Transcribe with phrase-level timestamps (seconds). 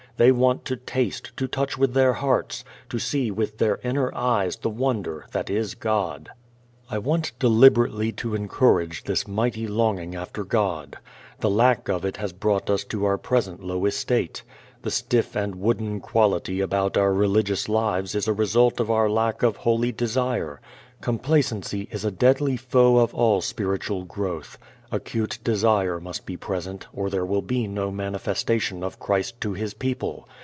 [0.17, 4.55] They want to taste, to touch with their hearts, to see with their inner eyes
[4.57, 6.29] the wonder that is God.
[6.91, 10.97] I want deliberately to encourage this mighty longing after God.
[11.39, 14.43] The lack of it has brought us to our present low estate.
[14.83, 19.41] The stiff and wooden quality about our religious lives is a result of our lack
[19.41, 20.61] of holy desire.
[20.99, 24.59] Complacency is a deadly foe of all spiritual growth.
[24.93, 29.73] Acute desire must be present or there will be no manifestation of Christ to His
[29.73, 30.27] people.